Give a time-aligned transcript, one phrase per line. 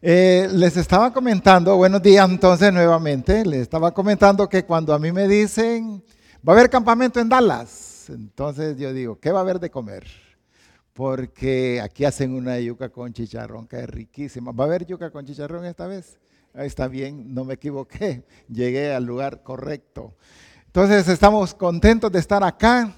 [0.00, 5.10] Eh, les estaba comentando, buenos días entonces nuevamente, les estaba comentando que cuando a mí
[5.10, 6.04] me dicen,
[6.48, 10.06] va a haber campamento en Dallas, entonces yo digo, ¿qué va a haber de comer?
[10.92, 14.52] Porque aquí hacen una yuca con chicharrón que es riquísima.
[14.52, 16.20] ¿Va a haber yuca con chicharrón esta vez?
[16.54, 20.14] Está bien, no me equivoqué, llegué al lugar correcto.
[20.66, 22.94] Entonces estamos contentos de estar acá.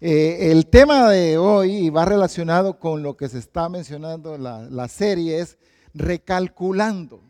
[0.00, 4.86] Eh, el tema de hoy va relacionado con lo que se está mencionando la, la
[4.86, 5.58] serie es
[5.94, 7.22] recalculando.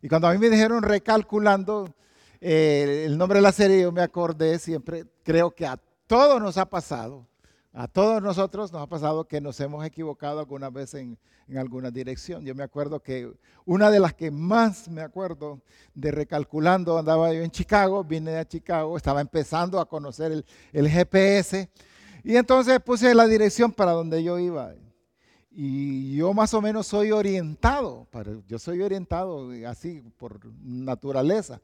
[0.00, 1.94] Y cuando a mí me dijeron recalculando,
[2.40, 6.56] eh, el nombre de la serie yo me acordé siempre, creo que a todos nos
[6.56, 7.26] ha pasado,
[7.72, 11.18] a todos nosotros nos ha pasado que nos hemos equivocado alguna vez en,
[11.56, 12.44] alguna dirección.
[12.44, 13.32] Yo me acuerdo que
[13.64, 15.62] una de las que más me acuerdo
[15.94, 20.88] de recalculando, andaba yo en Chicago, vine a Chicago, estaba empezando a conocer el, el
[20.90, 21.70] GPS
[22.22, 24.74] y entonces puse la dirección para donde yo iba.
[25.50, 28.06] Y yo más o menos soy orientado,
[28.46, 31.60] yo soy orientado así por naturaleza.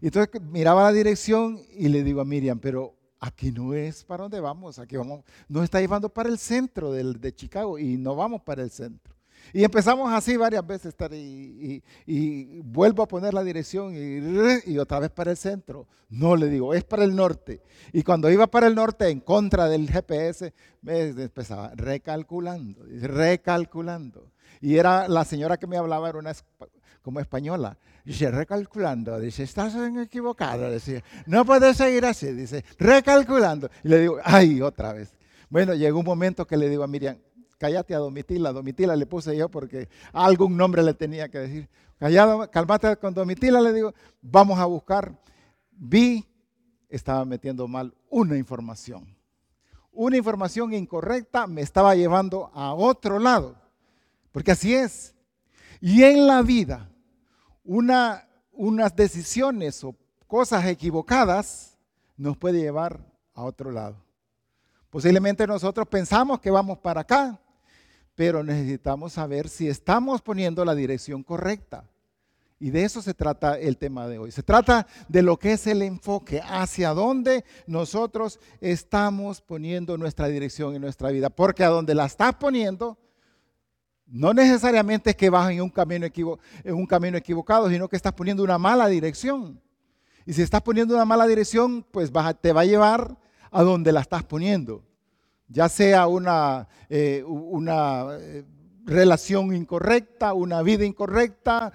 [0.00, 4.40] Entonces miraba la dirección y le digo a Miriam, pero aquí no es para donde
[4.40, 8.62] vamos, aquí vamos, nos está llevando para el centro de Chicago y no vamos para
[8.62, 9.15] el centro.
[9.52, 14.78] Y empezamos así varias veces estar y, y, vuelvo a poner la dirección y, y,
[14.78, 15.86] otra vez para el centro.
[16.08, 17.62] No le digo, es para el norte.
[17.92, 20.52] Y cuando iba para el norte en contra del GPS,
[20.82, 24.30] me empezaba recalculando, recalculando.
[24.60, 26.32] Y era la señora que me hablaba, era una
[27.02, 27.78] como española.
[28.04, 29.20] Dice, recalculando.
[29.20, 30.72] Dice, estás equivocado.
[30.72, 32.32] Dice, no puedes seguir así.
[32.32, 33.70] Dice, recalculando.
[33.84, 35.14] Y le digo, ay, otra vez.
[35.48, 37.16] Bueno, llegó un momento que le digo a Miriam,
[37.58, 38.52] cállate a Domitila.
[38.52, 41.68] Domitila le puse yo porque algún nombre le tenía que decir.
[41.98, 45.18] Callado, calmate con Domitila, le digo, vamos a buscar.
[45.70, 46.26] Vi,
[46.88, 49.16] estaba metiendo mal una información.
[49.92, 53.56] Una información incorrecta me estaba llevando a otro lado.
[54.30, 55.14] Porque así es.
[55.80, 56.90] Y en la vida,
[57.64, 59.94] una, unas decisiones o
[60.26, 61.78] cosas equivocadas
[62.16, 63.00] nos puede llevar
[63.34, 63.96] a otro lado.
[64.90, 67.38] Posiblemente nosotros pensamos que vamos para acá,
[68.16, 71.84] pero necesitamos saber si estamos poniendo la dirección correcta.
[72.58, 74.32] Y de eso se trata el tema de hoy.
[74.32, 80.74] Se trata de lo que es el enfoque, hacia dónde nosotros estamos poniendo nuestra dirección
[80.74, 81.28] en nuestra vida.
[81.28, 82.96] Porque a donde la estás poniendo,
[84.06, 88.14] no necesariamente es que vas en un camino, en un camino equivocado, sino que estás
[88.14, 89.60] poniendo una mala dirección.
[90.24, 92.10] Y si estás poniendo una mala dirección, pues
[92.40, 93.18] te va a llevar
[93.50, 94.85] a donde la estás poniendo
[95.48, 98.44] ya sea una, eh, una eh,
[98.84, 101.72] relación incorrecta, una vida incorrecta,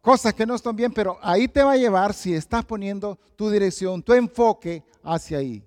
[0.00, 3.50] cosas que no están bien, pero ahí te va a llevar si estás poniendo tu
[3.50, 5.66] dirección, tu enfoque hacia ahí.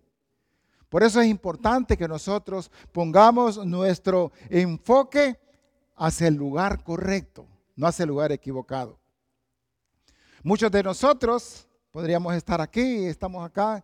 [0.89, 5.37] Por eso es importante que nosotros pongamos nuestro enfoque
[5.95, 8.97] hacia el lugar correcto, no hacia el lugar equivocado.
[10.43, 13.83] Muchos de nosotros podríamos estar aquí, estamos acá,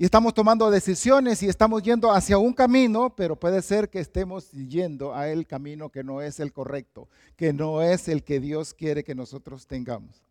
[0.00, 4.52] y estamos tomando decisiones y estamos yendo hacia un camino, pero puede ser que estemos
[4.52, 8.74] yendo a el camino que no es el correcto, que no es el que Dios
[8.74, 10.22] quiere que nosotros tengamos.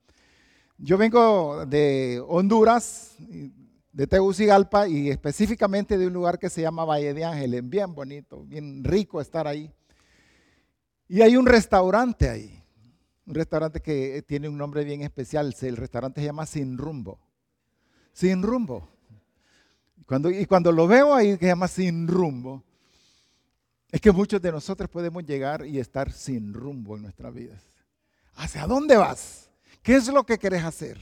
[0.78, 3.18] Yo vengo de Honduras,
[3.92, 8.46] de Tegucigalpa y específicamente de un lugar que se llama Valle de Ángeles, bien bonito,
[8.46, 9.70] bien rico estar ahí.
[11.10, 12.64] Y hay un restaurante ahí,
[13.26, 17.20] un restaurante que tiene un nombre bien especial, el restaurante se llama Sin Rumbo.
[18.14, 18.97] Sin Rumbo
[20.34, 22.64] y cuando lo veo ahí, que llama sin rumbo,
[23.92, 27.64] es que muchos de nosotros podemos llegar y estar sin rumbo en nuestras vidas.
[28.36, 29.50] ¿Hacia dónde vas?
[29.82, 30.98] ¿Qué es lo que quieres hacer?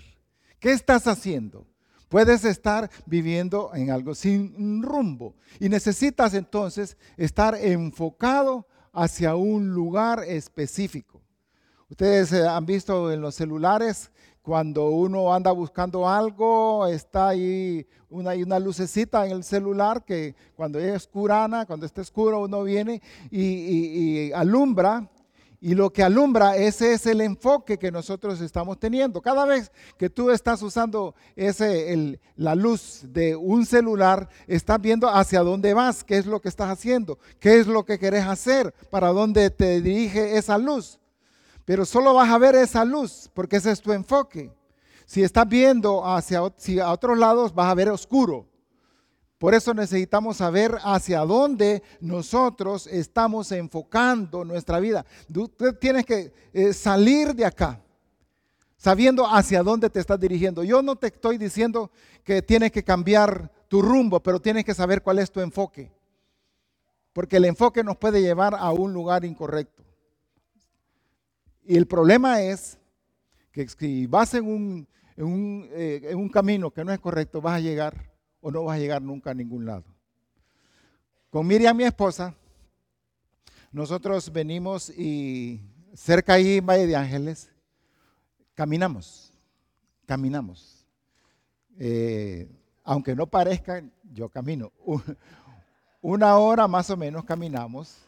[0.60, 1.68] ¿Qué estás haciendo?
[2.10, 10.24] Puedes estar viviendo en algo sin rumbo y necesitas entonces estar enfocado hacia un lugar
[10.24, 11.22] específico.
[11.90, 14.12] Ustedes eh, han visto en los celulares
[14.46, 20.96] cuando uno anda buscando algo, está ahí una, lucecita en el celular que cuando es
[20.96, 23.02] oscurana, cuando está oscuro, uno viene
[23.32, 25.10] y, alumbra.
[25.60, 29.20] Y lo que alumbra, ese es el enfoque que nosotros estamos teniendo.
[29.20, 35.40] Cada vez que tú estás usando ese, la luz de un celular, estás viendo hacia
[35.40, 39.08] dónde vas, qué es lo que estás haciendo, qué es lo que querés hacer, para
[39.08, 41.00] dónde te dirige esa luz.
[41.66, 44.52] Pero solo vas a ver esa luz porque ese es tu enfoque.
[45.06, 48.48] Si estás viendo hacia a otros lados, vas a ver oscuro.
[49.38, 55.06] Por eso necesitamos saber hacia dónde nosotros estamos enfocando nuestra vida.
[55.32, 57.82] Tú tienes que eh, salir de acá
[58.86, 60.64] sabiendo hacia dónde te estás dirigiendo.
[60.64, 61.90] Yo no te estoy diciendo
[62.24, 65.92] que tienes que cambiar tu rumbo, pero tienes que saber cuál es tu enfoque.
[67.12, 69.85] Porque el enfoque nos puede llevar a un lugar incorrecto.
[71.68, 72.78] Y el problema es
[73.52, 77.42] que si vas en un, en un, eh, en un camino que no es correcto,
[77.42, 79.84] vas a llegar o no vas a llegar nunca a ningún lado.
[81.32, 82.36] Con Miriam, mi esposa,
[83.72, 85.60] nosotros venimos y
[85.94, 87.52] cerca ahí en Valle de Ángeles,
[88.54, 89.34] caminamos,
[90.06, 90.86] caminamos.
[91.80, 92.48] Eh,
[92.84, 94.72] aunque no parezca, yo camino.
[96.02, 98.05] Una hora más o menos caminamos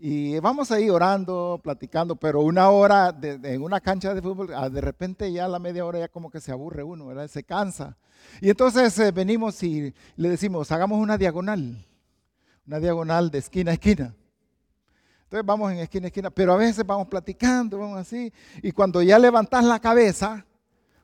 [0.00, 4.80] y vamos ahí orando, platicando, pero una hora en una cancha de fútbol, ah, de
[4.80, 7.28] repente ya a la media hora ya como que se aburre uno, ¿verdad?
[7.28, 7.96] se cansa.
[8.40, 11.84] Y entonces eh, venimos y le decimos, hagamos una diagonal,
[12.66, 14.14] una diagonal de esquina a esquina.
[15.24, 19.02] Entonces vamos en esquina a esquina, pero a veces vamos platicando, vamos así, y cuando
[19.02, 20.46] ya levantas la cabeza,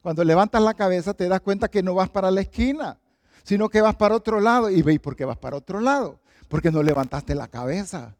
[0.02, 2.98] cuando levantas la cabeza te das cuenta que no vas para la esquina,
[3.42, 4.68] sino que vas para otro lado.
[4.70, 8.14] Y veis por qué vas para otro lado, porque no levantaste la cabeza.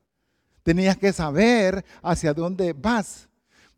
[0.65, 3.29] Tenías que saber hacia dónde vas.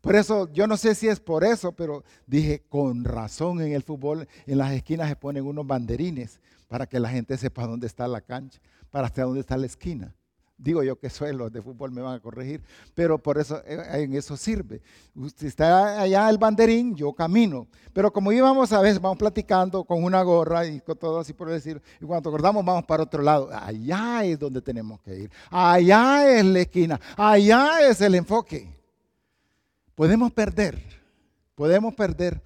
[0.01, 3.83] Por eso, yo no sé si es por eso, pero dije, con razón en el
[3.83, 8.07] fútbol, en las esquinas se ponen unos banderines para que la gente sepa dónde está
[8.07, 10.15] la cancha, para hasta dónde está la esquina.
[10.57, 12.61] Digo yo que soy los de fútbol me van a corregir,
[12.95, 14.81] pero por eso eh, en eso sirve.
[15.15, 17.67] Usted está allá el banderín, yo camino.
[17.93, 21.49] Pero como íbamos a veces, vamos platicando con una gorra y con todo así por
[21.49, 23.49] decir, y cuando acordamos vamos para otro lado.
[23.51, 25.31] Allá es donde tenemos que ir.
[25.49, 26.99] Allá es la esquina.
[27.15, 28.75] Allá es el enfoque.
[29.95, 30.79] Podemos perder,
[31.55, 32.39] podemos perder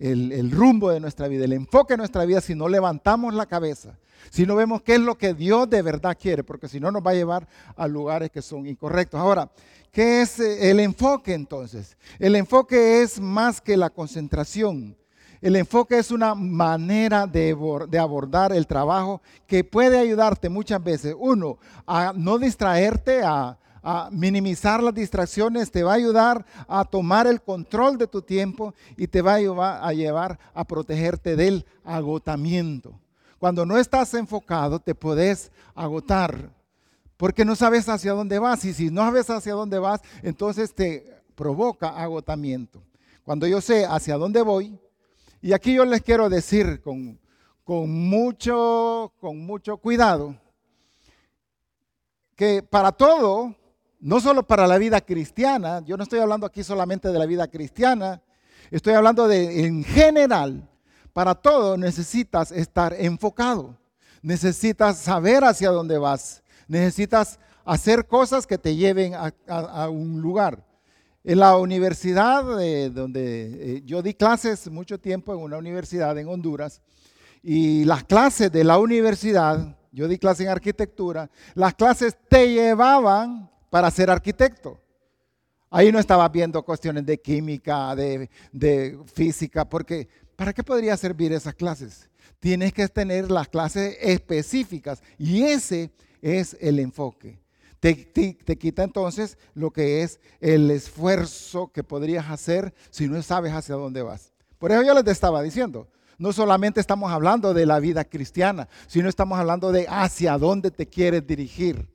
[0.00, 3.46] el, el rumbo de nuestra vida, el enfoque de nuestra vida si no levantamos la
[3.46, 3.96] cabeza
[4.28, 7.04] si no vemos qué es lo que Dios de verdad quiere, porque si no nos
[7.04, 9.18] va a llevar a lugares que son incorrectos.
[9.18, 9.50] Ahora,
[9.90, 11.96] ¿qué es eh, el enfoque entonces?
[12.18, 14.96] El enfoque es más que la concentración.
[15.40, 17.56] El enfoque es una manera de,
[17.98, 21.56] abordar el trabajo que puede ayudarte muchas veces, uno,
[21.86, 27.40] a no distraerte, a, a minimizar las distracciones, te va a ayudar a tomar el
[27.40, 32.98] control de tu tiempo y te va a llevar a protegerte del agotamiento.
[33.38, 36.50] Cuando no estás enfocado, te puedes agotar
[37.20, 38.64] porque no sabes hacia dónde vas.
[38.64, 42.82] Y si no sabes hacia dónde vas, entonces te provoca agotamiento.
[43.24, 44.78] Cuando yo sé hacia dónde voy,
[45.42, 47.20] y aquí yo les quiero decir con,
[47.62, 50.34] con, mucho, con mucho cuidado,
[52.36, 53.54] que para todo,
[54.00, 57.48] no solo para la vida cristiana, yo no estoy hablando aquí solamente de la vida
[57.48, 58.22] cristiana,
[58.70, 60.66] estoy hablando de en general,
[61.12, 63.76] para todo necesitas estar enfocado.
[64.22, 66.42] Necesitas saber hacia dónde vas.
[66.68, 70.64] Necesitas hacer cosas que te lleven a, un lugar.
[71.22, 76.80] En la universidad, donde eh, yo di clases mucho tiempo en una universidad en Honduras,
[77.42, 83.49] y las clases de la universidad, yo di clases en arquitectura, las clases te llevaban
[83.70, 84.78] para ser arquitecto.
[85.70, 90.08] Ahí no estaba viendo cuestiones de química, de, de física, porque
[90.40, 92.08] ¿Para qué podría servir esas clases?
[92.38, 95.90] Tienes que tener las clases específicas y ese
[96.22, 97.38] es el enfoque.
[97.78, 97.94] Te,
[98.58, 104.00] quita entonces lo que es el esfuerzo que podrías hacer si no sabes hacia dónde
[104.00, 104.32] vas.
[104.58, 109.10] Por eso yo les estaba diciendo, no solamente estamos hablando de la vida cristiana, sino
[109.10, 111.86] estamos hablando de hacia dónde te quieres dirigir.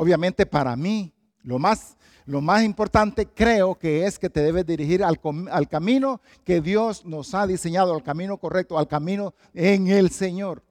[0.00, 1.12] Obviamente para mí,
[1.42, 6.62] lo más lo más importante creo que es que te debes dirigir al, camino que
[6.62, 10.62] Dios nos ha diseñado, al camino correcto, al camino en el Señor.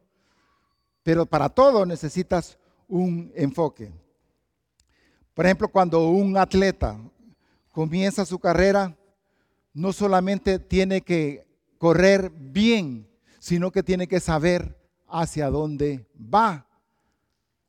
[1.04, 2.58] Pero para todo necesitas
[2.88, 3.92] un enfoque.
[5.36, 6.98] Por ejemplo, cuando un atleta
[7.72, 8.98] comienza su carrera,
[9.74, 11.46] no solamente tiene que
[11.78, 13.08] correr bien,
[13.38, 14.76] sino que tiene que saber
[15.08, 16.69] hacia dónde va.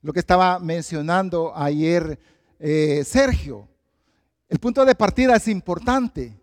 [0.03, 2.19] Lo que estaba mencionando ayer
[2.59, 3.69] eh, Sergio,
[4.49, 6.39] el punto de partida es importante.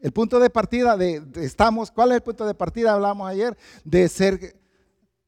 [0.00, 2.94] El punto de partida de, estamos, ¿cuál es el punto de partida?
[2.94, 4.56] Hablamos ayer de ser,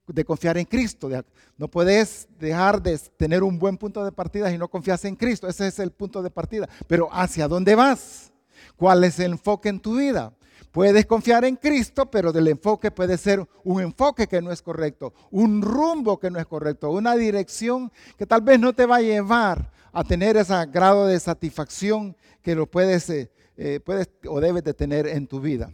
[0.07, 1.11] de confiar en Cristo.
[1.59, 5.47] no puedes dejar de tener un buen punto de partida si no confías en Cristo.
[5.47, 6.69] Ese es el punto de partida.
[6.87, 8.33] Pero ¿hacia dónde vas?
[8.77, 10.33] ¿Cuál es el enfoque en tu vida?
[10.73, 15.13] Puedes confiar en Cristo, pero del enfoque puede ser un enfoque que no es correcto,
[15.31, 19.03] un rumbo que no es correcto, una dirección que tal vez no te va a
[19.03, 23.81] llevar a tener ese grado de satisfacción que lo puedes, eh, eh,
[24.27, 25.71] o debes de tener en tu vida.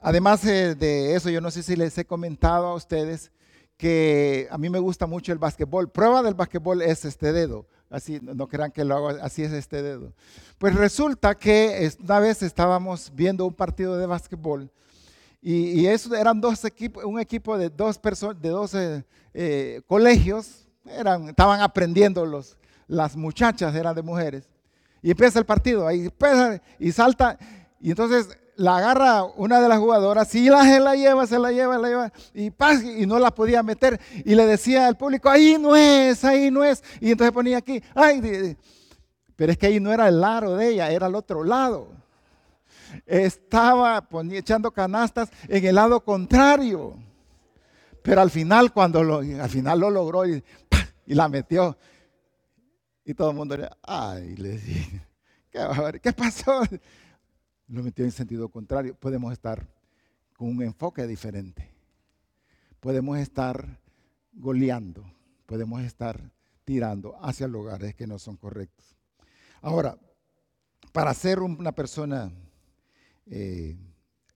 [0.00, 3.30] Además eh, de eso, yo no sé si les he comentado a ustedes
[3.76, 5.90] que a mí me gusta mucho el básquetbol.
[5.90, 7.66] Prueba del básquetbol es este dedo.
[7.88, 10.12] Así, no crean que lo hago, así es este dedo.
[10.58, 14.70] Pues resulta que una vez estábamos viendo un partido de básquetbol
[15.40, 18.76] y, eso eran dos equipos, un equipo de dos personas, de dos
[19.86, 22.56] colegios, eran, estaban aprendiendo los,
[22.88, 24.48] las muchachas, eran de mujeres.
[25.02, 26.10] Y empieza el partido, ahí
[26.80, 27.38] y salta.
[27.80, 31.52] Y entonces la agarra una de las jugadoras, y la, se la lleva, se la
[31.52, 32.52] lleva, la lleva, y,
[33.02, 34.00] y no la podía meter.
[34.24, 36.82] Y le decía al público, ahí no es, ahí no es.
[37.00, 38.56] Y entonces ponía aquí, ay,
[39.36, 41.88] pero es que ahí no era el lado de ella, era el otro lado.
[43.04, 46.96] Estaba echando canastas en el lado contrario.
[48.02, 50.42] Pero al final, cuando lo, al final lo logró y,
[51.06, 51.76] y la metió,
[53.04, 55.02] y todo el mundo le ay, le dije,
[55.50, 56.62] ¿qué, ¿qué pasó?
[57.68, 58.94] Lo metió en sentido contrario.
[58.94, 59.66] Podemos estar
[60.36, 61.68] con un enfoque diferente.
[62.80, 63.80] Podemos estar
[64.32, 65.04] goleando.
[65.46, 66.20] Podemos estar
[66.64, 68.96] tirando hacia lugares que no son correctos.
[69.60, 69.98] Ahora,
[70.92, 72.32] para ser una persona
[73.26, 73.76] eh,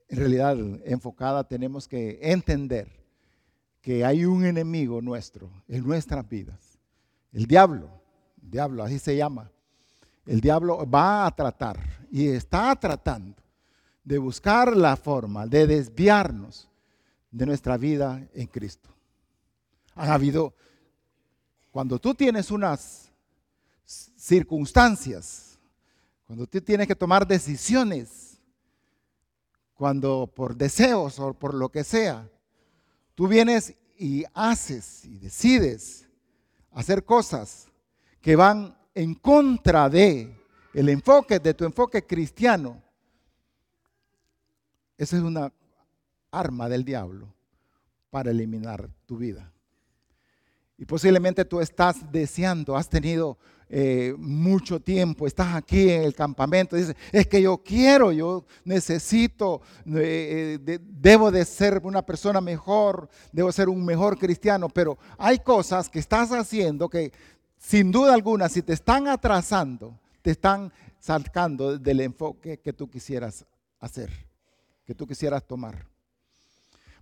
[0.08, 2.88] en realidad enfocada, tenemos que entender
[3.80, 6.78] que hay un enemigo nuestro en nuestras vidas.
[7.32, 7.88] El diablo,
[8.42, 9.50] el diablo, así se llama.
[10.26, 11.78] El diablo va a tratar
[12.10, 13.42] y está tratando
[14.04, 16.68] de buscar la forma de desviarnos
[17.30, 18.90] de nuestra vida en Cristo.
[19.94, 20.54] Han habido,
[21.70, 23.10] cuando tú tienes unas
[23.84, 25.58] circunstancias,
[26.26, 28.38] cuando tú tienes que tomar decisiones,
[29.74, 32.28] cuando por deseos o por lo que sea,
[33.20, 36.08] Tú vienes y haces y decides
[36.72, 37.66] hacer cosas
[38.22, 40.36] que van en contra de
[40.74, 42.82] el enfoque de tu enfoque cristiano.
[44.96, 45.52] Esa es una
[46.30, 47.32] arma del diablo
[48.10, 49.50] para eliminar tu vida.
[50.76, 56.74] Y posiblemente tú estás deseando, has tenido eh, mucho tiempo, estás aquí en el campamento,
[56.74, 63.08] dices, es que yo quiero, yo necesito, eh, eh, debo de ser una persona mejor,
[63.30, 67.12] debo ser un mejor cristiano, pero hay cosas que estás haciendo que
[67.60, 73.44] sin duda alguna, si te están atrasando, te están sacando del enfoque que tú quisieras
[73.78, 74.10] hacer,
[74.84, 75.86] que tú quisieras tomar.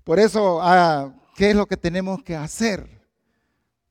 [0.03, 2.88] Por eso, ah, ¿qué es lo que tenemos que hacer?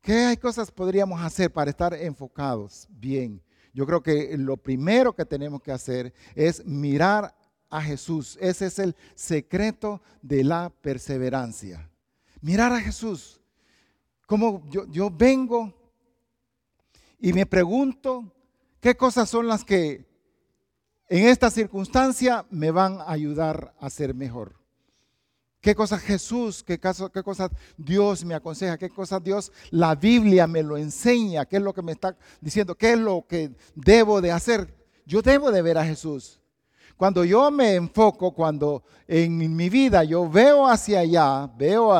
[0.02, 3.42] ¿Qué hay cosas podríamos hacer para estar enfocados bien?
[3.74, 7.34] Yo creo que lo primero que tenemos que hacer es mirar
[7.70, 8.38] a Jesús.
[8.42, 11.90] Ese es el secreto de la perseverancia.
[12.42, 13.40] Mirar a Jesús.
[14.26, 15.74] Como yo, yo vengo
[17.20, 18.34] y me pregunto
[18.80, 20.06] qué cosas son las que
[21.10, 24.56] en esta circunstancia me van a ayudar a ser mejor.
[25.62, 30.64] ¿Qué cosas Jesús, qué, qué cosas Dios me aconseja, qué cosas Dios, la Biblia me
[30.64, 34.32] lo enseña, qué es lo que me está diciendo, qué es lo que debo de
[34.32, 34.74] hacer?
[35.06, 36.40] Yo debo de ver a Jesús.
[36.96, 41.92] Cuando yo me enfoco, cuando en mi vida yo veo hacia allá, veo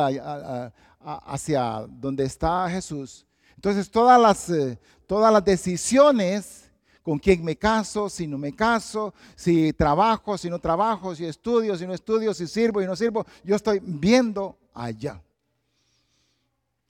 [1.00, 3.26] hacia donde está Jesús,
[3.58, 6.70] entonces todas las, eh, todas las decisiones
[7.02, 11.76] con quién me caso, si no me caso, si trabajo, si no trabajo, si estudio,
[11.78, 13.24] si no estudio, si sirvo y no sirvo.
[13.42, 15.20] Yo estoy viendo allá.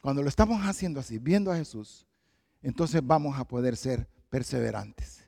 [0.00, 2.04] Cuando lo estamos haciendo así, viendo a Jesús,
[2.60, 5.24] entonces vamos a poder ser perseverantes.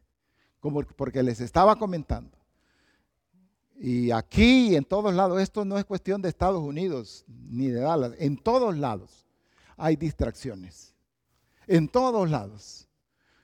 [0.59, 2.37] Como porque les estaba comentando.
[3.77, 7.81] Y aquí y en todos lados, esto no es cuestión de Estados Unidos ni de
[7.81, 9.25] Dallas, en todos lados
[9.77, 10.90] hay distracciones.
[11.71, 12.89] En todos lados.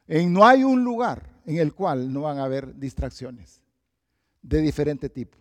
[0.09, 3.63] En, no hay un lugar en el cual no van a haber distracciones
[4.43, 5.39] de diferente tipo.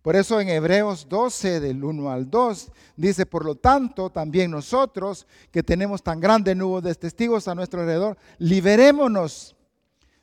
[0.00, 5.26] Por eso en Hebreos 12, del 1 al 2, dice, por lo tanto, también nosotros
[5.50, 9.56] que tenemos tan grande nudo de testigos a nuestro alrededor, liberémonos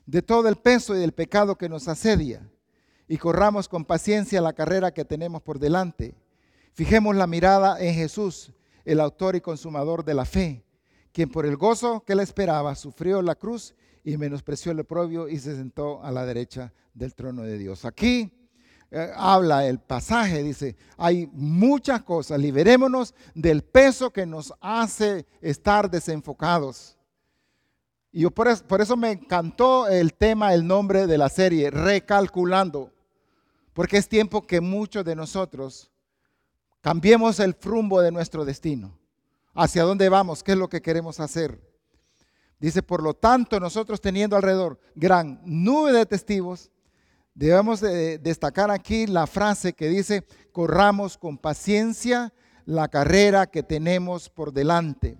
[0.06, 2.48] de todo el peso y del pecado que nos asedia
[3.06, 6.14] y corramos con paciencia la carrera que tenemos por delante.
[6.72, 8.50] Fijemos la mirada en Jesús,
[8.86, 10.64] el autor y consumador de la fe,
[11.12, 15.38] quien por el gozo que le esperaba sufrió la cruz y menospreció el oprobio y
[15.38, 17.84] se sentó a la derecha del trono de Dios.
[17.84, 18.32] Aquí
[18.90, 25.90] eh, habla el pasaje, dice, hay muchas cosas, liberémonos del peso que nos hace estar
[25.90, 26.98] desenfocados.
[28.10, 31.70] Y yo por eso, por eso me encantó el tema, el nombre de la serie,
[31.70, 32.90] recalculando,
[33.72, 35.90] porque es tiempo que muchos de nosotros
[36.82, 38.98] cambiemos el rumbo de nuestro destino,
[39.54, 41.60] hacia dónde vamos, qué es lo que queremos hacer.
[42.58, 46.70] Dice, por lo tanto, nosotros teniendo alrededor gran nube de testigos,
[47.34, 52.32] debemos de destacar aquí la frase que dice, corramos con paciencia
[52.64, 55.18] la carrera que tenemos por delante.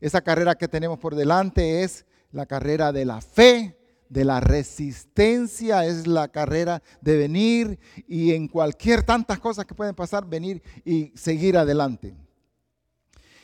[0.00, 3.76] Esa carrera que tenemos por delante es la carrera de la fe,
[4.08, 9.94] de la resistencia, es la carrera de venir y en cualquier tantas cosas que pueden
[9.94, 12.14] pasar, venir y seguir adelante.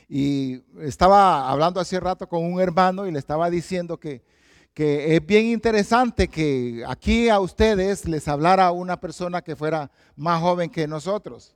[0.08, 4.22] Y estaba hablando hace rato con un hermano y le estaba diciendo que,
[4.74, 10.70] es bien interesante que aquí a ustedes les hablara una persona que fuera más joven
[10.70, 11.54] que nosotros.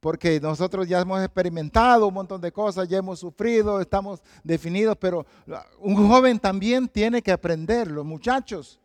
[0.00, 5.24] Porque nosotros ya hemos experimentado un montón de cosas, ya hemos sufrido, estamos definidos, pero
[5.78, 8.80] un joven también tiene que aprender, los muchachos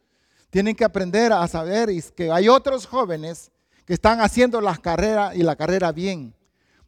[0.49, 3.51] tienen que aprender a saber que hay otros jóvenes
[3.85, 6.33] que están haciendo las carreras y la carrera bien.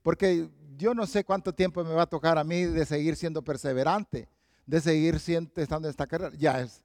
[0.02, 0.50] Porque
[0.80, 4.28] yo no sé cuánto tiempo me va a tocar a mí de seguir siendo perseverante
[4.70, 6.32] de seguir siendo, estando en esta carrera.
[6.38, 6.84] Ya es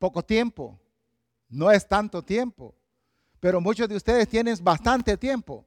[0.00, 0.76] poco tiempo,
[1.48, 2.74] no es tanto tiempo,
[3.38, 5.64] pero muchos de ustedes tienen bastante tiempo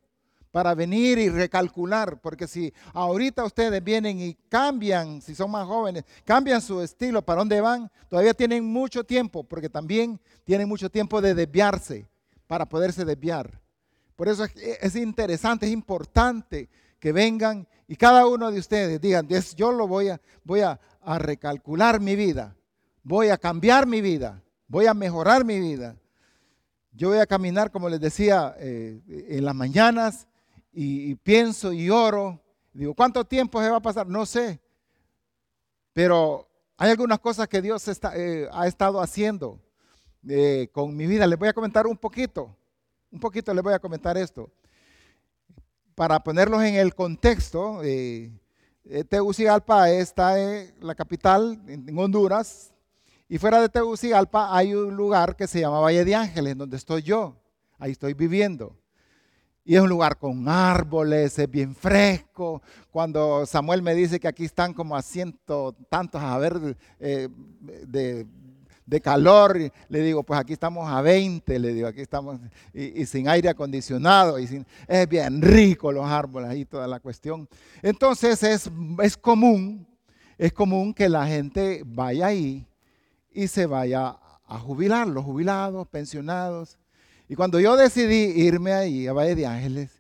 [0.52, 6.04] para venir y recalcular, porque si ahorita ustedes vienen y cambian, si son más jóvenes,
[6.26, 11.22] cambian su estilo, para dónde van, todavía tienen mucho tiempo, porque también tienen mucho tiempo
[11.22, 12.08] de desviarse,
[12.46, 13.62] para poderse desviar.
[14.16, 16.68] Por eso es, es interesante, es importante
[17.00, 20.80] que vengan y cada uno de ustedes digan, yo lo voy a, voy a,
[21.18, 22.56] recalcular mi vida,
[23.02, 25.96] voy a cambiar mi vida, voy a mejorar mi vida.
[26.92, 30.28] Yo voy a caminar, como les decía, eh, en las mañanas
[30.72, 32.40] y, pienso y oro.
[32.74, 34.06] Digo, ¿cuánto tiempo se va a pasar?
[34.06, 34.60] No sé.
[35.94, 39.60] Pero hay algunas cosas que Dios eh, ha estado haciendo
[40.28, 41.26] eh, con mi vida.
[41.26, 42.56] Les voy a comentar un poquito.
[43.12, 44.52] Un poquito les voy a comentar esto
[46.00, 48.32] para ponerlos en el contexto, eh,
[48.86, 52.72] eh, Tegucigalpa está en la capital, en Honduras,
[53.28, 57.02] y fuera de Tegucigalpa hay un lugar que se llama Valle de Ángeles, donde estoy
[57.02, 57.36] yo,
[57.78, 58.78] ahí estoy viviendo.
[59.66, 62.62] Y es un lugar con árboles, es bien fresco.
[62.92, 67.28] Cuando Samuel me dice que aquí están como a ciento tantos a ver eh,
[67.60, 68.26] de
[68.90, 72.40] de calor, le digo, pues aquí estamos a 20, le digo, aquí estamos,
[72.74, 77.48] y, sin aire acondicionado, y sin, es bien rico los árboles, ahí toda la cuestión.
[77.84, 78.72] Entonces es,
[79.04, 79.88] es común,
[80.38, 82.66] es común que la gente vaya ahí
[83.32, 84.18] y se vaya
[84.48, 86.80] a jubilar, los jubilados, pensionados.
[87.28, 89.92] Y cuando yo decidí irme ahí a Valle de Ángeles,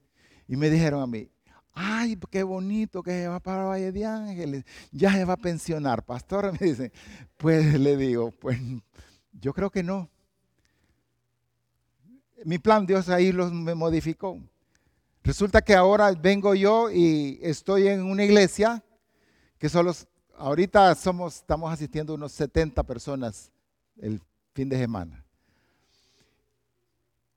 [0.47, 1.29] y me dijeron a mí,
[1.73, 6.03] ay, qué bonito que se va para Valle de Ángeles, ya se va a pensionar.
[6.05, 6.91] Pastor, me dice,
[7.37, 8.59] pues le digo, pues
[9.33, 10.09] yo creo que no.
[12.45, 14.39] Mi plan Dios ahí los me modificó.
[15.23, 18.83] Resulta que ahora vengo yo y estoy en una iglesia
[19.57, 19.93] que solo,
[20.37, 23.51] ahorita somos, estamos asistiendo unos 70 personas
[23.97, 24.21] el
[24.53, 25.25] fin de semana.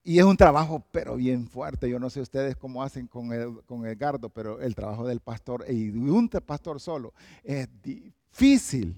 [0.05, 1.89] Y es un trabajo, pero bien fuerte.
[1.89, 5.65] Yo no sé ustedes cómo hacen con, el, con Edgardo, pero el trabajo del pastor
[5.69, 8.97] y un pastor solo es difícil.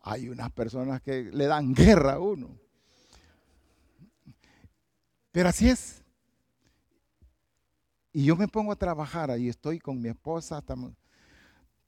[0.00, 2.48] Hay unas personas que le dan guerra a uno.
[5.30, 6.02] Pero así es.
[8.14, 10.62] Y yo me pongo a trabajar ahí, estoy con mi esposa.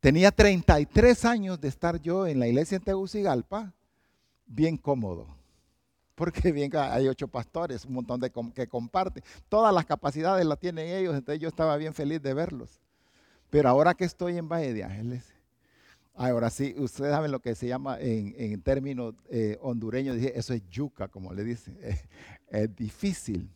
[0.00, 3.72] tenía 33 años de estar yo en la iglesia en Tegucigalpa,
[4.46, 5.43] bien cómodo
[6.14, 9.22] porque bien hay ocho pastores, un montón de que comparten.
[9.48, 12.80] Todas las capacidades las tienen ellos, entonces yo estaba bien feliz de verlos.
[13.50, 15.24] Pero ahora que estoy en Valle de Ángeles,
[16.14, 21.08] ahora sí, ustedes saben lo que se llama en, términos eh, hondureños, eso es yuca,
[21.08, 21.78] como le dicen,
[22.48, 23.50] es difícil.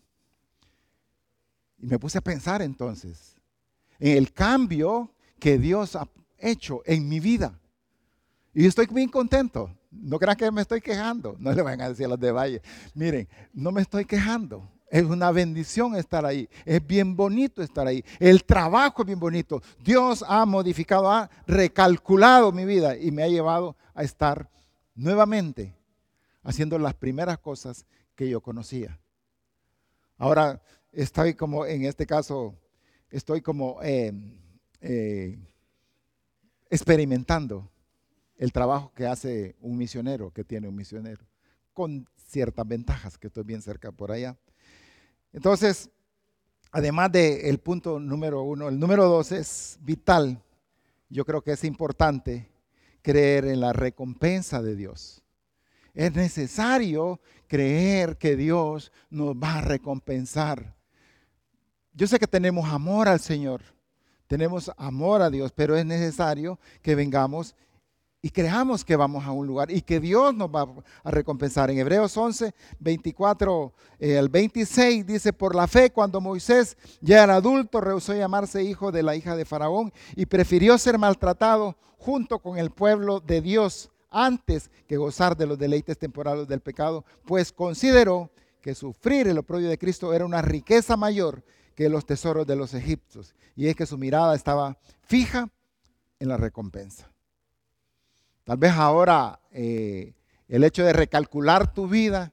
[1.79, 3.37] Y me puse a pensar entonces
[3.99, 7.59] en el cambio que Dios ha hecho en mi vida.
[8.55, 9.77] Y estoy bien contento.
[9.90, 11.37] No crean que me estoy quejando.
[11.38, 12.62] No le vayan a decir a los de Valle.
[12.94, 14.70] Miren, no me estoy quejando.
[14.90, 16.48] Es una bendición estar ahí.
[16.64, 18.05] Es bien bonito estar ahí.
[18.18, 19.62] El trabajo es bien bonito.
[19.85, 24.48] Dios ha modificado, ha recalculado mi vida y me ha llevado a estar
[24.94, 25.74] nuevamente
[26.42, 28.98] haciendo las primeras cosas que yo conocía.
[30.16, 30.61] Ahora
[30.92, 32.55] estoy como, en este caso,
[33.11, 34.12] estoy como eh,
[34.81, 35.38] eh,
[36.70, 37.70] experimentando
[38.38, 41.27] el trabajo que hace un misionero, que tiene un misionero,
[41.74, 44.37] con ciertas ventajas, que estoy bien cerca por allá.
[45.33, 45.90] Entonces,
[46.70, 50.40] además del punto número uno, el número dos es vital.
[51.11, 52.48] Yo creo que es importante
[53.03, 55.22] creer en la recompensa de Dios.
[55.94, 60.77] Es necesario creer que Dios nos va a recompensar.
[61.92, 63.62] Yo sé que tenemos amor al Señor,
[64.29, 67.57] tenemos amor a Dios, pero es necesario que vengamos
[68.20, 70.66] y creamos que vamos a un lugar y que Dios nos va
[71.04, 71.70] a recompensar.
[71.70, 77.81] En Hebreos 11, 24 el 26 dice, por la fe cuando Moisés ya era adulto,
[77.81, 82.70] rehusó llamarse hijo de la hija de Faraón y prefirió ser maltratado junto con el
[82.70, 88.74] pueblo de Dios antes que gozar de los deleites temporales del pecado, pues consideró que
[88.74, 93.35] sufrir el oprobio de Cristo era una riqueza mayor que los tesoros de los egipcios.
[93.54, 95.48] Y es que su mirada estaba fija
[96.18, 97.09] en la recompensa.
[98.48, 100.14] Tal vez ahora eh,
[100.48, 102.32] el hecho de recalcular tu vida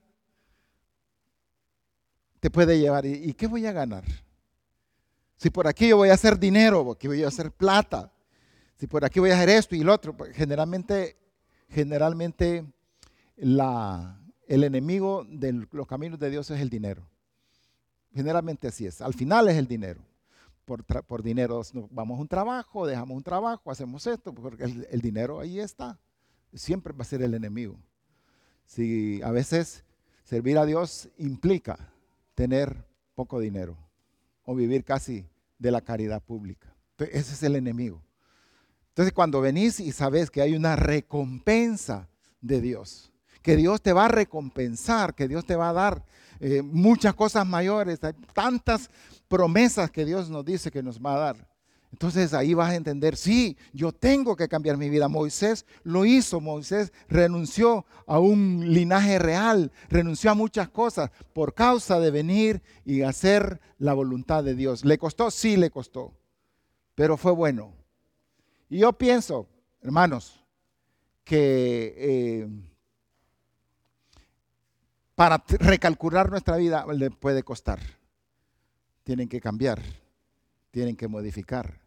[2.39, 4.05] te puede llevar, ¿y qué voy a ganar?
[5.35, 8.13] Si por aquí yo voy a hacer dinero, aquí voy a hacer plata,
[8.77, 11.17] si por aquí voy a hacer esto y lo otro, pues, generalmente,
[11.67, 12.65] generalmente
[13.35, 17.05] el enemigo de los caminos de Dios es el dinero.
[18.13, 19.01] Generalmente así es.
[19.01, 19.99] Al final es el dinero.
[20.63, 25.01] Por, por dinero vamos a un trabajo, dejamos un trabajo, hacemos esto, porque el, el,
[25.01, 25.99] dinero ahí está.
[26.55, 27.77] Siempre va a ser el enemigo.
[28.65, 29.83] Si a veces
[30.23, 31.77] servir a Dios implica
[32.33, 33.77] tener poco dinero
[34.43, 35.25] o vivir casi
[35.59, 36.73] de la caridad pública.
[36.97, 38.01] ese es el enemigo.
[38.89, 42.07] Entonces cuando venís y sabes que hay una recompensa
[42.41, 46.05] de Dios, que Dios te va a recompensar, que Dios te va a dar
[46.39, 48.89] eh, muchas cosas mayores, hay tantas
[49.27, 51.54] promesas que Dios nos dice que nos va a dar.
[51.91, 55.07] Entonces ahí vas a entender, sí, yo tengo que cambiar mi vida.
[55.07, 61.99] Moisés lo hizo, Moisés renunció a un linaje real, renunció a muchas cosas por causa
[61.99, 64.83] de venir y hacer la voluntad de Dios.
[64.83, 65.31] ¿Le costó?
[65.31, 66.13] Sí, le costó,
[66.95, 67.73] pero fue bueno.
[68.69, 69.47] Y yo pienso,
[69.81, 70.43] hermanos,
[71.23, 71.95] que...
[71.97, 72.47] Eh,
[75.15, 77.79] para recalcular nuestra vida le puede costar.
[79.03, 79.81] Tienen que cambiar,
[80.75, 81.79] tienen que modificar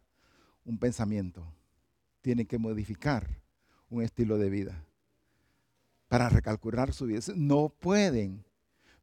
[0.65, 1.45] un pensamiento,
[2.21, 3.39] tienen que modificar
[3.87, 4.83] un estilo de vida
[6.07, 7.21] para recalcular su vida.
[7.35, 8.43] No pueden,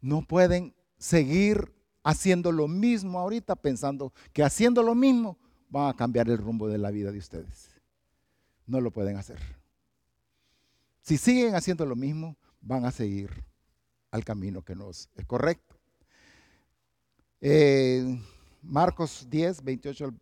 [0.00, 1.72] no pueden seguir
[2.02, 6.78] haciendo lo mismo ahorita pensando que haciendo lo mismo van a cambiar el rumbo de
[6.78, 7.70] la vida de ustedes.
[8.66, 9.38] No lo pueden hacer.
[11.00, 13.30] Si siguen haciendo lo mismo, van a seguir
[14.10, 15.78] al camino que nos es correcto.
[17.40, 18.18] Eh,
[18.68, 20.14] Marcos 10, 28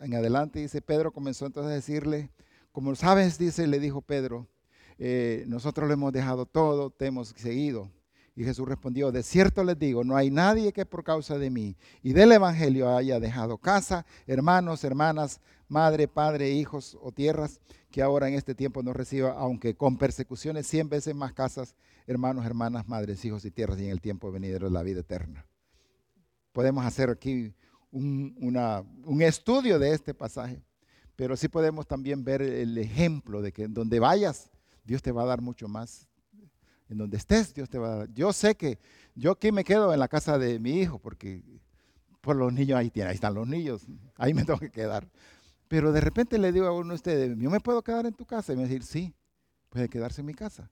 [0.00, 2.30] en adelante, dice, Pedro comenzó entonces a decirle,
[2.72, 4.46] como sabes, dice, le dijo Pedro,
[4.98, 7.90] eh, nosotros lo hemos dejado todo, te hemos seguido.
[8.34, 11.76] Y Jesús respondió, de cierto les digo, no hay nadie que por causa de mí
[12.02, 17.58] y del Evangelio haya dejado casa, hermanos, hermanas, madre, padre, hijos o tierras,
[17.90, 21.74] que ahora en este tiempo no reciba, aunque con persecuciones cien veces más casas,
[22.06, 25.44] hermanos, hermanas, madres, hijos y tierras, y en el tiempo venidero de la vida eterna.
[26.58, 27.54] Podemos hacer aquí
[27.92, 28.34] un,
[29.04, 30.60] un estudio de este pasaje,
[31.14, 34.50] pero sí podemos también ver el ejemplo de que en donde vayas,
[34.82, 36.08] Dios te va a dar mucho más
[36.88, 38.12] en donde estés, Dios te va a dar.
[38.12, 38.80] Yo sé que
[39.14, 41.44] yo aquí me quedo en la casa de mi hijo, porque
[42.20, 45.08] por los niños ahí, ahí están los niños, ahí me tengo que quedar.
[45.68, 48.26] Pero de repente le digo a uno de ustedes, ¿yo me puedo quedar en tu
[48.26, 48.52] casa?
[48.52, 49.14] Y me va a decir, sí,
[49.68, 50.68] puede quedarse en mi casa.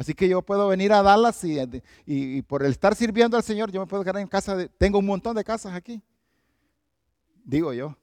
[0.00, 1.58] Así que yo puedo venir a Dallas y,
[2.06, 4.56] y, por el estar sirviendo al Señor, yo me puedo quedar en casa.
[4.56, 6.00] De, tengo un montón de casas aquí.
[7.44, 7.94] Digo yo.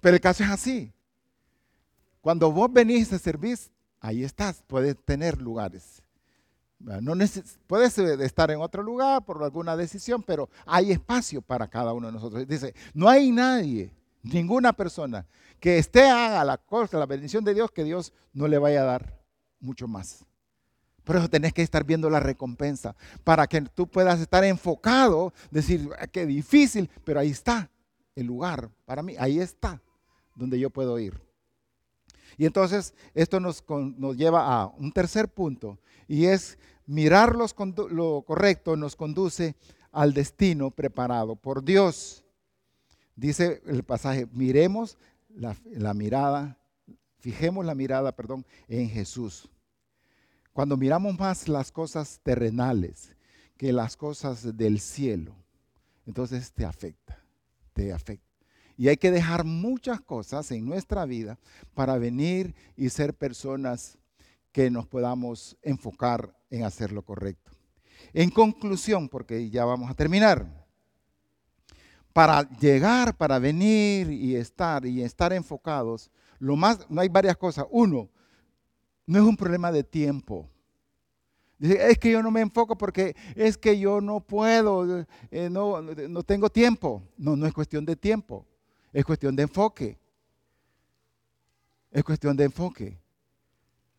[0.00, 0.92] Pero el caso es así.
[2.20, 3.58] Cuando vos venís a servir,
[3.98, 6.04] ahí estás, puedes tener lugares.
[6.78, 7.14] No
[7.66, 12.06] puedes eh, estar en otro lugar por alguna decisión, pero hay espacio para cada uno
[12.06, 12.46] de nosotros.
[12.46, 13.90] Dice, no hay nadie,
[14.22, 15.26] ninguna persona
[15.58, 18.86] que esté haga la cosa, la bendición de Dios, que Dios no le vaya a
[18.86, 19.20] dar
[19.60, 20.24] mucho más.
[21.04, 25.88] Por eso tenés que estar viendo la recompensa, para que tú puedas estar enfocado, decir,
[25.98, 27.70] ah, qué difícil, pero ahí está
[28.14, 29.80] el lugar para mí, ahí está
[30.34, 31.20] donde yo puedo ir.
[32.36, 38.76] Y entonces esto nos, nos lleva a un tercer punto y es mirar lo correcto
[38.76, 39.56] nos conduce
[39.92, 42.24] al destino preparado por Dios.
[43.20, 44.96] Dice el pasaje, miremos
[45.28, 46.56] la, mirada,
[47.18, 49.50] fijemos la mirada, perdón, en Jesús.
[50.54, 53.14] Cuando miramos más las cosas terrenales
[53.58, 55.36] que las cosas del cielo,
[56.06, 57.22] entonces te afecta,
[57.74, 58.26] te afecta.
[58.78, 61.38] Y hay que dejar muchas cosas en nuestra vida
[61.74, 63.98] para venir y ser personas
[64.50, 67.52] que nos podamos enfocar en hacer lo correcto.
[68.14, 70.59] En conclusión, porque ya vamos a terminar,
[72.12, 77.66] para llegar, para venir y estar y estar enfocados, lo más, no hay varias cosas.
[77.70, 78.08] Uno,
[79.06, 80.48] no es un problema de tiempo.
[81.58, 85.82] Dice, es que yo no me enfoco porque es que yo no puedo, eh, no,
[85.82, 87.02] no tengo tiempo.
[87.18, 88.46] No, no es cuestión de tiempo.
[88.92, 89.98] Es cuestión de enfoque.
[91.90, 92.98] Es cuestión de enfoque.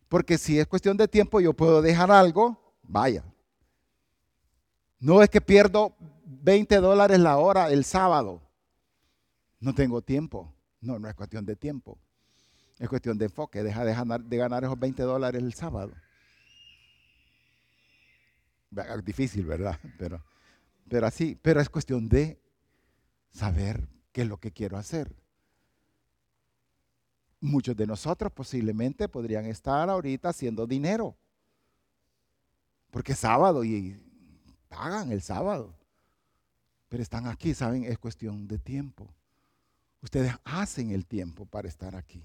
[0.09, 3.23] Porque si es cuestión de tiempo, yo puedo dejar algo, vaya.
[5.01, 8.39] No es que pierdo 20 dólares la hora el sábado.
[9.59, 10.53] No tengo tiempo.
[10.79, 11.97] No, no es cuestión de tiempo.
[12.77, 13.63] Es cuestión de enfoque.
[13.63, 13.93] Deja de
[14.37, 15.91] ganar, esos 20 dólares el sábado.
[19.03, 19.77] Difícil, ¿verdad?
[19.97, 20.23] Pero,
[20.87, 22.39] pero así, pero es cuestión de
[23.29, 25.15] saber qué es lo que quiero hacer.
[27.39, 31.15] muchos de nosotros posiblemente podrían estar ahorita haciendo dinero.
[32.91, 33.99] Porque es sábado y
[34.71, 35.75] pagan el sábado.
[36.87, 37.83] Pero están aquí, ¿saben?
[37.83, 39.13] Es cuestión de tiempo.
[40.01, 42.23] Ustedes hacen el tiempo para estar aquí.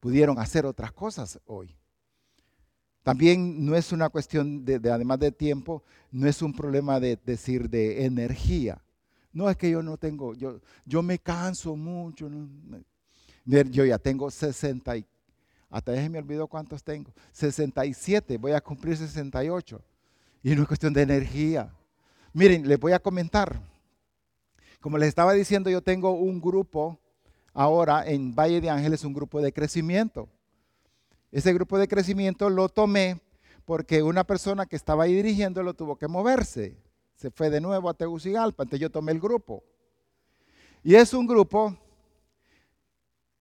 [0.00, 1.74] Pudieron hacer otras cosas hoy.
[3.02, 7.70] También no es una cuestión de, además de tiempo, no es un problema de decir
[7.70, 8.82] de energía.
[9.32, 12.28] No es que yo no tengo, yo, yo me canso mucho.
[13.44, 15.06] Yo ya tengo 60 y,
[15.70, 17.12] hasta ya me olvidó cuántos tengo.
[17.32, 19.82] 67, voy a cumplir 68.
[20.42, 21.74] Y no es cuestión de energía.
[22.32, 23.60] Miren, les voy a comentar.
[24.80, 26.98] Como les estaba diciendo, yo tengo un grupo
[27.52, 30.28] ahora en Valle de Ángeles, un grupo de crecimiento.
[31.30, 33.20] Ese grupo de crecimiento lo tomé
[33.64, 36.76] porque una persona que estaba ahí dirigiendo lo tuvo que moverse.
[37.14, 39.62] Se fue de nuevo a Tegucigalpa, entonces yo tomé el grupo.
[40.82, 41.76] Y es un grupo,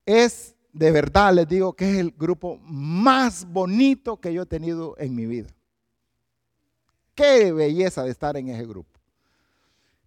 [0.05, 4.95] es de verdad, les digo que es el grupo más bonito que yo he tenido
[4.99, 5.49] en mi vida.
[7.19, 8.97] Qué belleza de estar en ese grupo.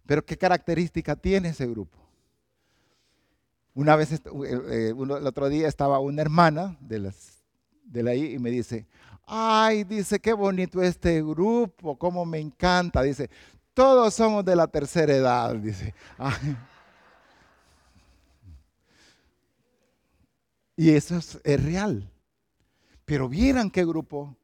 [0.07, 1.99] Pero qué característica tiene ese grupo.
[3.75, 7.43] Una vez, eh, eh, el otro día estaba una hermana de, las,
[7.83, 8.87] de la y me dice,
[9.27, 13.03] ay, dice, qué bonito este grupo, cómo me encanta.
[13.03, 13.29] Dice,
[13.75, 15.93] todos somos de la tercera edad, dice.
[20.75, 22.09] Y eso es, es real.
[23.05, 24.35] Pero vieran qué grupo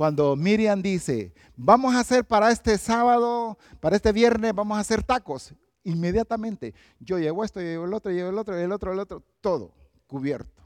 [0.00, 5.02] cuando Miriam dice, vamos a hacer para este sábado, para este viernes, vamos a hacer
[5.02, 5.52] tacos.
[5.84, 8.98] Inmediatamente, yo llevo esto, yo llevo el otro, yo llevo el otro, el otro, el
[8.98, 9.74] otro, todo
[10.06, 10.62] cubierto.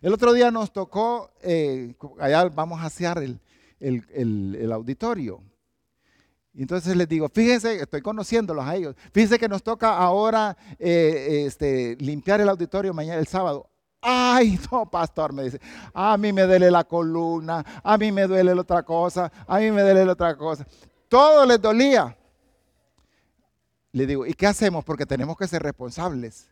[0.00, 3.40] El otro día nos tocó, eh, allá vamos a hacer el,
[4.60, 5.42] el, auditorio.
[6.52, 11.42] Y entonces les digo, fíjense, estoy conociéndolos a ellos, fíjense que nos toca ahora eh,
[11.44, 13.68] este, limpiar el auditorio mañana, el sábado.
[14.06, 15.58] Ay, no, pastor, me dice,
[15.94, 19.70] a mí me duele la columna, a mí me duele la otra cosa, a mí
[19.70, 20.66] me duele la otra cosa.
[21.08, 22.14] Todo les dolía.
[23.92, 24.84] Le digo, ¿y qué hacemos?
[24.84, 26.50] Porque tenemos que ser responsables.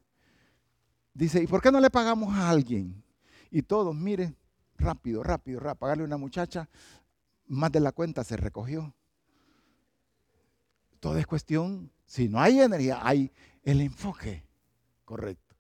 [1.12, 3.04] Dice, ¿y por qué no le pagamos a alguien?
[3.50, 4.34] Y todos, miren,
[4.78, 6.70] rápido, rápido, rápido, pagarle a una muchacha,
[7.48, 8.94] más de la cuenta se recogió.
[11.00, 13.30] Todo es cuestión, si no hay energía, hay
[13.62, 14.46] el enfoque
[15.04, 15.51] correcto.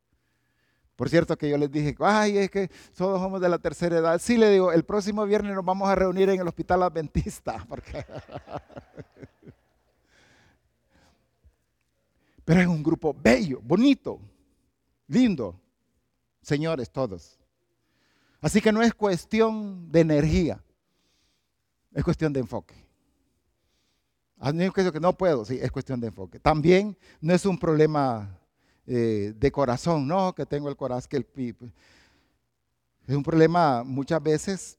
[0.96, 4.20] Por cierto que yo les dije, ay, es que todos somos de la tercera edad.
[4.20, 7.66] Sí, le digo, el próximo viernes nos vamos a reunir en el hospital adventista.
[12.44, 14.20] Pero es un grupo bello, bonito,
[15.06, 15.58] lindo.
[16.42, 17.38] Señores, todos.
[18.40, 20.62] Así que no es cuestión de energía,
[21.92, 22.74] es cuestión de enfoque.
[24.38, 26.40] A mí es que no puedo, sí, es cuestión de enfoque.
[26.40, 28.41] También no es un problema
[28.86, 31.26] eh, de corazón, no, que tengo el corazón, que el
[33.06, 34.78] Es un problema muchas veces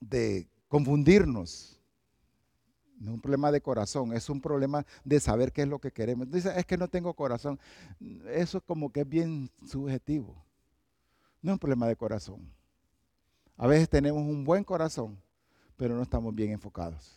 [0.00, 1.78] de confundirnos.
[2.98, 5.90] No es un problema de corazón, es un problema de saber qué es lo que
[5.90, 6.30] queremos.
[6.30, 7.58] Dice, es que no tengo corazón.
[8.28, 10.36] Eso como que es bien subjetivo.
[11.40, 12.40] No es un problema de corazón.
[13.56, 15.18] A veces tenemos un buen corazón,
[15.76, 17.16] pero no estamos bien enfocados.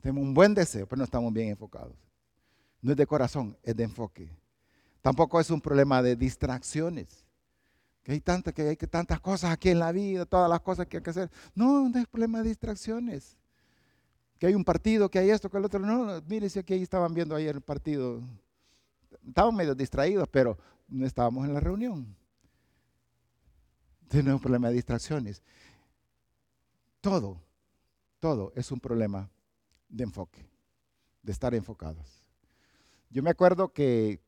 [0.00, 1.96] Tenemos un buen deseo, pero no estamos bien enfocados.
[2.80, 4.30] No es de corazón, es de enfoque.
[5.02, 7.24] Tampoco es un problema de distracciones.
[8.02, 10.96] Que hay, tantas, que hay tantas cosas aquí en la vida, todas las cosas que
[10.96, 11.30] hay que hacer.
[11.54, 13.36] No, no es problema de distracciones.
[14.38, 15.80] Que hay un partido, que hay esto, que el otro.
[15.80, 18.22] No, mire si aquí estaban viendo ayer el partido.
[19.26, 20.56] Estaban medio distraídos, pero
[20.88, 22.16] no estábamos en la reunión.
[24.10, 25.42] No es un problema de distracciones.
[27.00, 27.40] Todo,
[28.20, 29.30] todo es un problema
[29.88, 30.48] de enfoque,
[31.22, 32.24] de estar enfocados.
[33.10, 34.20] Yo me acuerdo que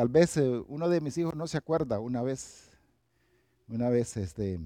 [0.00, 2.70] Tal vez eh, uno de mis hijos no se acuerda una vez,
[3.68, 4.58] una vez, este,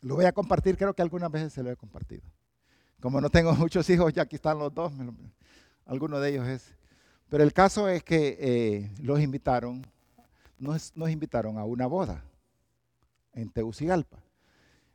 [0.00, 2.22] lo voy a compartir, creo que algunas veces se lo he compartido.
[3.00, 4.94] Como no tengo muchos hijos, ya aquí están los dos,
[5.84, 6.74] alguno de ellos es.
[7.28, 9.86] Pero el caso es que eh, los invitaron,
[10.58, 12.24] nos, nos invitaron a una boda
[13.34, 14.16] en Tegucigalpa.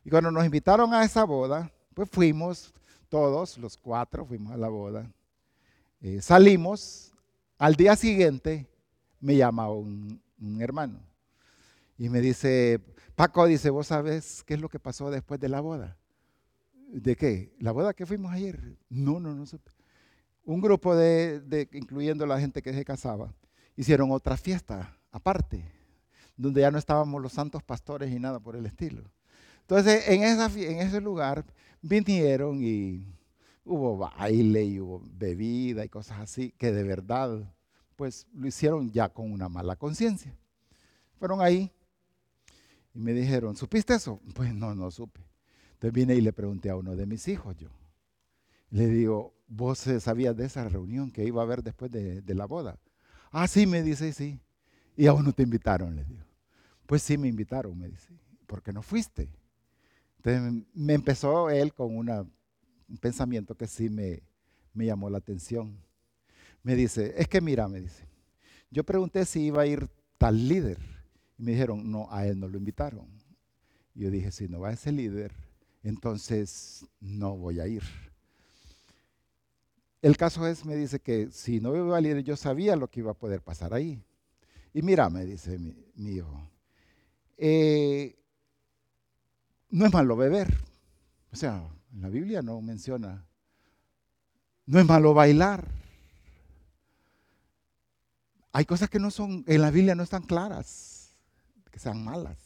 [0.04, 2.74] Y cuando nos invitaron a esa boda, pues fuimos
[3.10, 5.08] todos, los cuatro, fuimos a la boda.
[6.02, 7.14] Eh, salimos,
[7.60, 8.73] al día siguiente
[9.24, 10.22] me llama un,
[10.60, 11.00] hermano
[11.98, 12.82] y me dice,
[13.16, 15.98] Paco, dice, ¿vos sabes qué es lo que pasó después de la boda?
[16.90, 17.56] ¿De qué?
[17.60, 18.78] ¿La boda que fuimos ayer?
[18.90, 19.46] No, no, no.
[20.44, 23.34] Un grupo de, incluyendo la gente que se casaba,
[23.78, 25.72] hicieron otra fiesta aparte,
[26.36, 29.04] donde ya no estábamos los santos pastores y nada por el estilo.
[29.62, 31.46] Entonces, en, esa, en ese lugar
[31.82, 33.08] vinieron y
[33.64, 37.48] hubo baile y hubo bebida y cosas así, que de verdad
[37.96, 40.36] pues lo hicieron ya con una mala conciencia.
[41.20, 41.72] Fueron ahí
[42.94, 44.20] Y me dijeron, ¿supiste eso?
[44.36, 45.22] Pues no, no supe.
[45.74, 47.70] Entonces vine y le pregunté a uno de mis hijos yo.
[48.70, 52.46] Le digo, ¿vos sabías de esa reunión que iba a haber después de, de la
[52.46, 52.80] boda?
[53.32, 54.40] Ah, sí, me dice, sí.
[54.96, 56.24] Y aún no te invitaron, le digo.
[56.86, 58.10] Pues sí, me invitaron, me dice.
[58.48, 59.30] ¿Por qué no fuiste?
[60.18, 62.32] Entonces me empezó él con un
[63.02, 64.24] pensamiento que sí me,
[64.74, 65.78] me llamó la atención.
[66.64, 68.06] Me dice, es que mira, me dice,
[68.72, 70.80] yo pregunté si iba a ir tal líder.
[71.38, 73.06] Y me dijeron, no, a él no lo invitaron.
[73.94, 75.34] Y yo dije, si no va ese líder,
[75.84, 77.84] entonces no voy a ir.
[80.02, 83.02] El caso es, me dice que si no iba a líder, yo sabía lo que
[83.02, 84.04] iba a poder pasar ahí.
[84.74, 86.50] Y mira, me dice mi, hijo,
[87.38, 88.16] eh,
[89.70, 90.54] no es malo beber.
[91.32, 93.26] O sea, en la Biblia no menciona,
[94.66, 95.83] no es malo bailar.
[98.56, 101.16] Hay cosas que no son, en la Biblia no están claras,
[101.72, 102.38] que sean malas.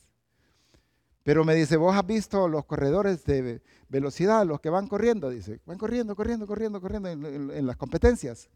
[1.21, 5.59] Pero me dice, vos has visto los corredores de velocidad, los que van corriendo, dice,
[5.65, 8.49] van corriendo, corriendo, corriendo, corriendo en, las competencias.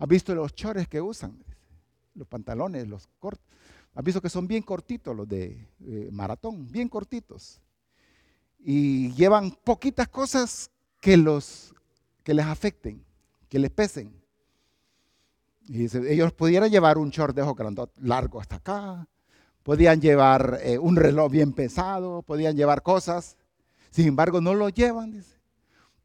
[0.00, 1.38] ¿Has visto los chores que usan?
[2.16, 3.46] Los pantalones, los cortos.
[3.94, 6.66] ¿Has visto que son bien cortitos los de eh, maratón?
[6.66, 7.60] Bien cortitos.
[8.58, 11.72] Y llevan poquitas cosas que, los,
[12.24, 13.04] que les afecten,
[13.48, 14.12] que les pesen.
[15.68, 17.56] Ellos pudieran llevar un short de ojo
[18.00, 19.06] largo hasta acá,
[19.62, 23.36] podían llevar eh, un reloj bien pesado, podían llevar cosas.
[23.90, 25.22] Sin embargo, no lo llevan,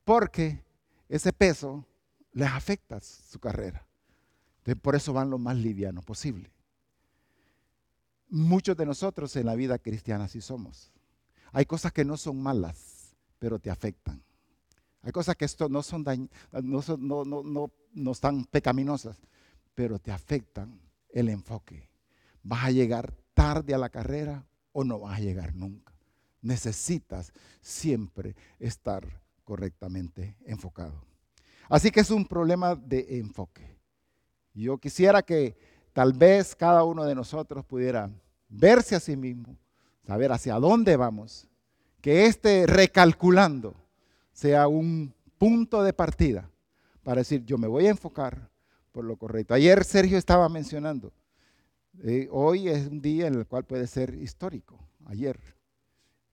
[0.04, 0.64] porque
[1.08, 1.86] ese peso
[2.34, 3.86] les afecta su carrera.
[4.82, 6.52] Por eso van lo más liviano posible.
[8.30, 10.92] Muchos de nosotros en la vida cristiana sí somos.
[11.52, 14.24] Hay cosas que no son malas, pero te afectan.
[15.04, 16.04] Hay cosas que esto no son
[16.64, 19.22] no, no, no, no están pecaminosas,
[19.76, 21.90] pero te afectan el enfoque.
[22.44, 25.94] Vas a llegar tarde a la carrera o no vas a llegar nunca.
[26.42, 27.32] Necesitas
[27.62, 31.06] siempre estar correctamente enfocado.
[31.70, 33.78] Así que es un problema de enfoque.
[34.54, 35.56] Yo quisiera que
[35.94, 38.10] tal vez cada uno de nosotros pudiera
[38.50, 39.58] verse a sí mismo,
[40.06, 41.48] saber hacia dónde vamos,
[42.02, 43.76] que este recalculando
[44.34, 46.50] sea un punto de partida
[47.04, 48.50] para decir, yo me voy a enfocar
[48.94, 49.54] por lo correcto.
[49.54, 51.12] Ayer Sergio estaba mencionando,
[52.04, 55.38] eh, hoy es un día en el cual puede ser histórico, ayer,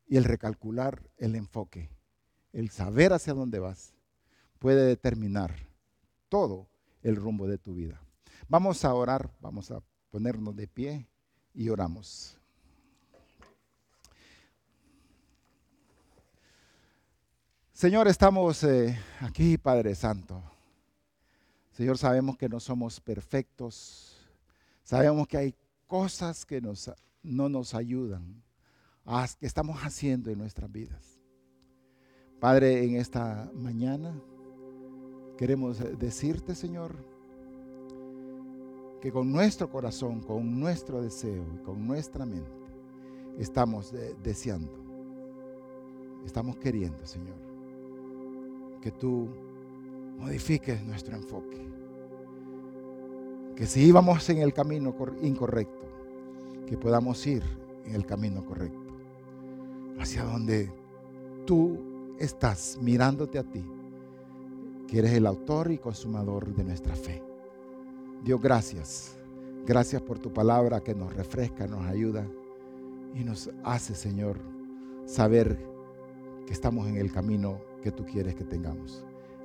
[0.07, 1.91] y el recalcular el enfoque,
[2.53, 3.95] el saber hacia dónde vas,
[4.59, 5.57] puede determinar
[6.29, 6.69] todo
[7.03, 8.01] el rumbo de tu vida.
[8.49, 11.09] Vamos a orar, vamos a ponernos de pie
[11.55, 12.37] y oramos.
[17.73, 20.43] Señor, estamos eh, aquí, Padre Santo.
[21.71, 24.17] Señor, sabemos que no somos perfectos.
[24.83, 25.55] Sabemos que hay
[25.87, 26.61] cosas que
[27.23, 28.43] no nos ayudan,
[29.39, 31.19] que estamos haciendo en nuestras vidas.
[32.41, 34.15] Padre, en esta mañana
[35.37, 36.97] queremos decirte, Señor,
[39.01, 42.51] que con nuestro corazón, con nuestro deseo y con nuestra mente
[43.39, 44.73] estamos deseando,
[46.25, 47.37] estamos queriendo, Señor,
[48.83, 49.29] que tú
[50.21, 51.59] modifiques nuestro enfoque.
[53.57, 55.87] Que si íbamos en el camino incorrecto,
[56.67, 57.43] que podamos ir
[57.85, 58.79] en el camino correcto.
[59.99, 60.71] Hacia donde
[61.47, 63.65] tú estás mirándote a ti,
[64.87, 67.23] que eres el autor y consumador de nuestra fe.
[68.23, 69.17] Dios, gracias.
[69.67, 72.27] Gracias por tu palabra que nos refresca, nos ayuda
[73.15, 74.39] y nos hace, Señor,
[75.05, 75.59] saber
[76.47, 79.05] que estamos en el camino que tú quieres que tengamos.